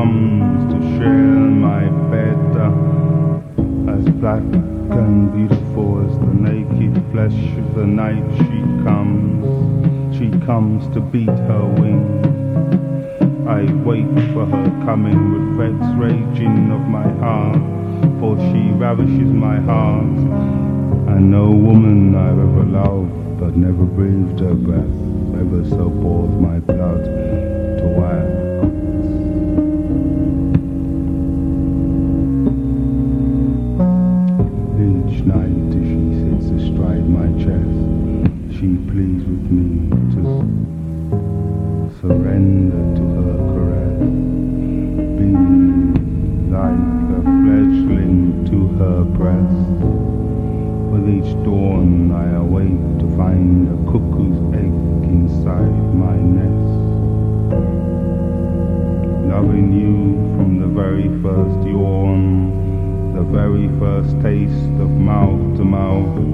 [0.00, 7.74] comes to share my bed, uh, as black and beautiful as the naked flesh of
[7.74, 12.26] the night, she comes, she comes to beat her wings.
[13.46, 17.60] I wait for her coming with vexed raging of my heart,
[18.20, 20.16] for she ravishes my heart.
[21.12, 24.96] And no woman I've ever loved, but never breathed her breath,
[25.42, 27.19] ever so bored my blood.
[42.00, 44.00] Surrender to her caress,
[45.20, 45.28] be
[46.48, 49.84] like a fledgling to her breast.
[50.90, 54.72] With each dawn I awake to find a cuckoo's egg
[55.12, 56.72] inside my nest.
[59.28, 66.29] Loving you from the very first yawn, the very first taste of mouth to mouth.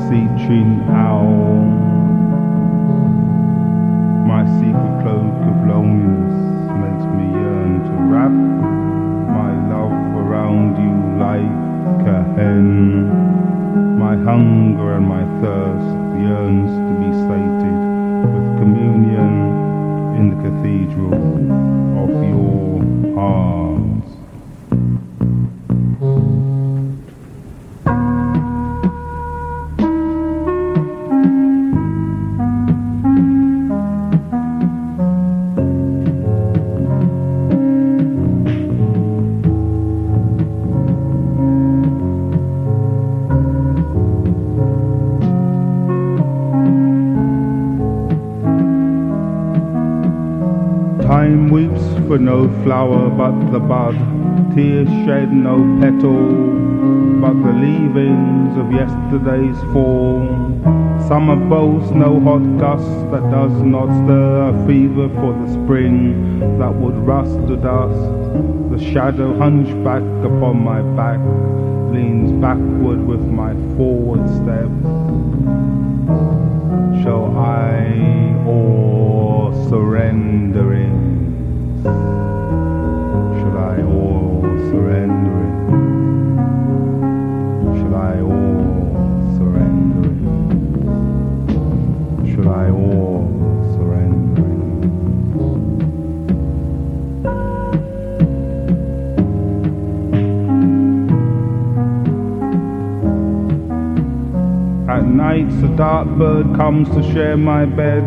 [0.00, 1.64] Beseeching owl.
[4.26, 6.36] My secret cloak of loneliness
[6.84, 9.92] makes me yearn to wrap my love
[10.24, 13.98] around you like a hen.
[13.98, 17.78] My hunger and my thirst yearns to be sated
[18.32, 21.69] with communion in the cathedral
[51.10, 53.96] Time weeps for no flower but the bud,
[54.54, 56.22] tears shed no petal
[57.20, 60.22] but the leavings of yesterday's fall.
[61.08, 66.72] Summer boasts no hot gust that does not stir a fever for the spring that
[66.72, 67.98] would rust to dust.
[68.70, 71.18] The shadow hunchback upon my back
[71.92, 74.70] leans backward with my forward step.
[77.02, 80.89] Shall I or surrendering?
[81.82, 85.49] Shall I or surrendering?
[105.10, 108.04] Nights a dark bird comes to share my bed.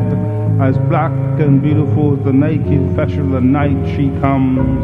[0.61, 4.83] As black and beautiful as the naked flesh of the night she comes,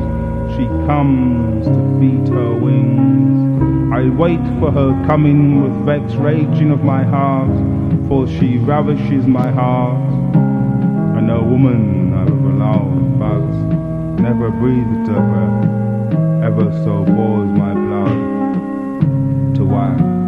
[0.56, 3.94] she comes to beat her wings.
[3.94, 7.50] I wait for her coming with vex raging of my heart,
[8.08, 10.34] for she ravishes my heart.
[10.36, 17.74] And no woman I've ever loved, but never breathed her breath, ever so bores my
[17.74, 20.19] blood to wax.